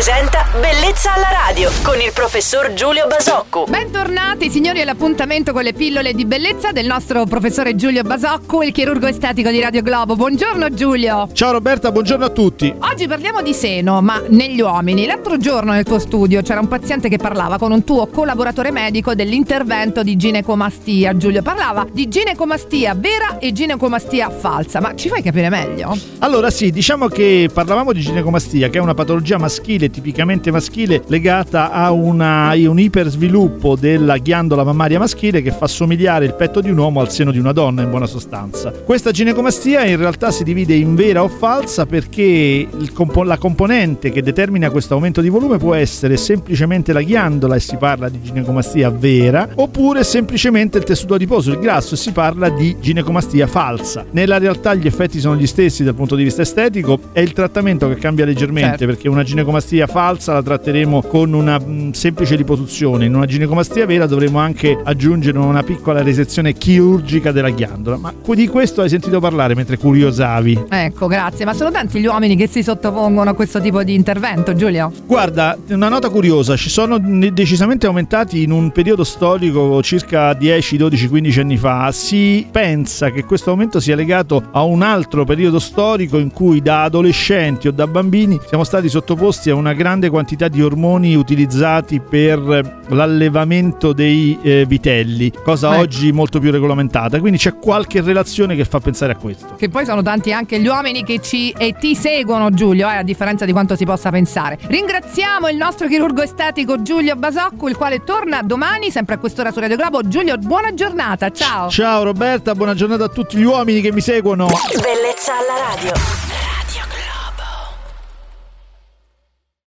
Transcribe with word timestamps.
presenta 0.00 0.49
Bellezza 0.52 1.14
alla 1.14 1.28
radio 1.46 1.70
con 1.84 2.00
il 2.00 2.10
professor 2.12 2.72
Giulio 2.72 3.06
Basocco. 3.06 3.66
Bentornati 3.68 4.50
signori 4.50 4.80
all'appuntamento 4.80 5.52
con 5.52 5.62
le 5.62 5.72
pillole 5.72 6.12
di 6.12 6.24
bellezza 6.24 6.72
del 6.72 6.86
nostro 6.86 7.24
professore 7.24 7.76
Giulio 7.76 8.02
Basocco, 8.02 8.60
il 8.64 8.72
chirurgo 8.72 9.06
estetico 9.06 9.48
di 9.50 9.60
Radio 9.60 9.80
Globo. 9.80 10.16
Buongiorno 10.16 10.74
Giulio. 10.74 11.28
Ciao 11.32 11.52
Roberta, 11.52 11.92
buongiorno 11.92 12.24
a 12.24 12.30
tutti. 12.30 12.74
Oggi 12.80 13.06
parliamo 13.06 13.42
di 13.42 13.54
seno, 13.54 14.02
ma 14.02 14.20
negli 14.26 14.60
uomini. 14.60 15.06
L'altro 15.06 15.36
giorno 15.36 15.70
nel 15.70 15.84
tuo 15.84 16.00
studio 16.00 16.42
c'era 16.42 16.58
un 16.58 16.66
paziente 16.66 17.08
che 17.08 17.18
parlava 17.18 17.56
con 17.56 17.70
un 17.70 17.84
tuo 17.84 18.08
collaboratore 18.08 18.72
medico 18.72 19.14
dell'intervento 19.14 20.02
di 20.02 20.16
ginecomastia. 20.16 21.16
Giulio 21.16 21.42
parlava 21.42 21.86
di 21.92 22.08
ginecomastia 22.08 22.96
vera 22.96 23.38
e 23.38 23.52
ginecomastia 23.52 24.28
falsa, 24.30 24.80
ma 24.80 24.96
ci 24.96 25.08
fai 25.08 25.22
capire 25.22 25.48
meglio? 25.48 25.96
Allora 26.18 26.50
sì, 26.50 26.72
diciamo 26.72 27.06
che 27.06 27.48
parlavamo 27.54 27.92
di 27.92 28.00
ginecomastia, 28.00 28.68
che 28.68 28.78
è 28.78 28.80
una 28.80 28.94
patologia 28.94 29.38
maschile, 29.38 29.90
tipicamente 29.90 30.38
maschile, 30.50 31.02
legata 31.08 31.70
a, 31.70 31.90
una, 31.90 32.52
un 32.54 32.78
ipersviluppo 32.78 33.76
della 33.76 34.16
ghiandola 34.16 34.64
mammaria 34.64 34.98
maschile 34.98 35.42
che 35.42 35.50
fa 35.50 35.66
somigliare 35.66 36.24
il 36.24 36.34
petto 36.34 36.62
di 36.62 36.70
un 36.70 36.78
uomo 36.78 37.00
al 37.00 37.10
seno 37.10 37.30
di 37.30 37.38
una 37.38 37.52
donna, 37.52 37.82
in 37.82 37.90
buona 37.90 38.06
sostanza. 38.06 38.70
Questa 38.70 39.10
ginecomastia 39.10 39.84
in 39.84 39.98
realtà 39.98 40.30
si 40.30 40.42
divide 40.44 40.74
in 40.74 40.94
vera 40.94 41.22
o 41.22 41.28
falsa 41.28 41.84
perché 41.84 42.66
compo- 42.94 43.24
la 43.24 43.36
componente 43.36 44.10
che 44.10 44.22
determina 44.22 44.70
questo 44.70 44.94
aumento 44.94 45.20
di 45.20 45.28
volume 45.28 45.58
può 45.58 45.74
essere 45.74 46.16
semplicemente 46.16 46.92
la 46.92 47.02
ghiandola 47.02 47.56
e 47.56 47.60
si 47.60 47.76
parla 47.76 48.08
di 48.08 48.22
ginecomastia 48.22 48.88
vera, 48.90 49.48
oppure 49.56 50.04
semplicemente 50.04 50.78
il 50.78 50.84
tessuto 50.84 51.14
adiposo, 51.14 51.50
il 51.50 51.58
grasso 51.58 51.94
e 51.94 51.98
si 51.98 52.12
parla 52.12 52.48
di 52.48 52.76
ginecomastia 52.80 53.46
falsa. 53.46 54.04
Nella 54.12 54.38
realtà 54.38 54.74
gli 54.74 54.86
effetti 54.86 55.18
sono 55.18 55.36
gli 55.36 55.46
stessi 55.46 55.82
dal 55.82 55.94
punto 55.94 56.14
di 56.14 56.22
vista 56.22 56.42
estetico, 56.42 56.98
è 57.12 57.20
il 57.20 57.32
trattamento 57.32 57.88
che 57.88 57.96
cambia 57.96 58.24
leggermente 58.24 58.78
certo. 58.78 58.86
perché 58.86 59.08
una 59.08 59.22
ginecomastia 59.22 59.86
falsa 59.86 60.29
la 60.32 60.42
tratteremo 60.42 61.02
con 61.02 61.32
una 61.32 61.58
mh, 61.58 61.64
mm, 61.70 61.90
semplice 61.90 62.36
liposuzione, 62.36 63.06
in 63.06 63.14
una 63.14 63.26
ginecomastia 63.26 63.86
vera 63.86 64.06
dovremo 64.06 64.38
anche 64.38 64.78
aggiungere 64.82 65.38
una 65.38 65.62
piccola 65.62 66.02
resezione 66.02 66.52
chirurgica 66.52 67.32
della 67.32 67.50
ghiandola. 67.50 67.96
Ma 67.96 68.14
di 68.40 68.48
questo 68.48 68.82
hai 68.82 68.88
sentito 68.88 69.20
parlare 69.20 69.54
mentre 69.54 69.76
curiosavi? 69.76 70.66
Ecco, 70.68 71.06
grazie. 71.06 71.44
Ma 71.44 71.52
sono 71.52 71.70
tanti 71.70 72.00
gli 72.00 72.06
uomini 72.06 72.36
che 72.36 72.46
si 72.46 72.62
sottopongono 72.62 73.30
a 73.30 73.34
questo 73.34 73.60
tipo 73.60 73.82
di 73.82 73.94
intervento, 73.94 74.54
Giulio? 74.54 74.92
Guarda, 75.04 75.58
una 75.68 75.88
nota 75.88 76.08
curiosa, 76.08 76.56
ci 76.56 76.70
sono 76.70 76.98
decisamente 76.98 77.86
aumentati 77.86 78.42
in 78.42 78.50
un 78.50 78.70
periodo 78.70 79.04
storico 79.04 79.82
circa 79.82 80.32
10, 80.32 80.76
12, 80.76 81.08
15 81.08 81.40
anni 81.40 81.56
fa. 81.56 81.90
Si 81.92 82.46
pensa 82.50 83.10
che 83.10 83.24
questo 83.24 83.50
aumento 83.50 83.80
sia 83.80 83.96
legato 83.96 84.42
a 84.52 84.62
un 84.62 84.82
altro 84.82 85.24
periodo 85.24 85.58
storico 85.58 86.18
in 86.18 86.30
cui 86.30 86.62
da 86.62 86.84
adolescenti 86.84 87.68
o 87.68 87.72
da 87.72 87.86
bambini 87.86 88.38
siamo 88.48 88.64
stati 88.64 88.88
sottoposti 88.88 89.50
a 89.50 89.54
una 89.54 89.72
grande 89.72 90.08
quantità 90.20 90.48
di 90.48 90.60
ormoni 90.60 91.14
utilizzati 91.14 91.98
per 91.98 92.78
l'allevamento 92.88 93.94
dei 93.94 94.38
eh, 94.42 94.66
vitelli, 94.66 95.32
cosa 95.42 95.72
ecco. 95.72 95.80
oggi 95.80 96.12
molto 96.12 96.38
più 96.40 96.50
regolamentata. 96.50 97.18
Quindi 97.20 97.38
c'è 97.38 97.56
qualche 97.56 98.02
relazione 98.02 98.54
che 98.54 98.66
fa 98.66 98.80
pensare 98.80 99.12
a 99.12 99.16
questo. 99.16 99.54
Che 99.56 99.70
poi 99.70 99.86
sono 99.86 100.02
tanti 100.02 100.30
anche 100.32 100.60
gli 100.60 100.66
uomini 100.66 101.04
che 101.04 101.20
ci 101.20 101.54
e 101.56 101.74
ti 101.78 101.94
seguono, 101.94 102.50
Giulio, 102.50 102.86
eh, 102.90 102.96
a 102.96 103.02
differenza 103.02 103.46
di 103.46 103.52
quanto 103.52 103.76
si 103.76 103.86
possa 103.86 104.10
pensare. 104.10 104.58
Ringraziamo 104.60 105.48
il 105.48 105.56
nostro 105.56 105.88
chirurgo 105.88 106.20
estetico 106.20 106.82
Giulio 106.82 107.16
Basocco, 107.16 107.68
il 107.68 107.76
quale 107.76 108.04
torna 108.04 108.42
domani, 108.42 108.90
sempre 108.90 109.14
a 109.14 109.18
quest'ora 109.18 109.50
su 109.50 109.60
Radio 109.60 109.76
Globo. 109.76 110.06
Giulio, 110.06 110.36
buona 110.36 110.74
giornata, 110.74 111.30
ciao. 111.30 111.70
Ciao 111.70 112.02
Roberta, 112.02 112.54
buona 112.54 112.74
giornata 112.74 113.04
a 113.04 113.08
tutti 113.08 113.38
gli 113.38 113.44
uomini 113.44 113.80
che 113.80 113.90
mi 113.90 114.02
seguono. 114.02 114.48
Bellezza 114.74 115.32
alla 115.32 115.74
radio. 115.74 116.29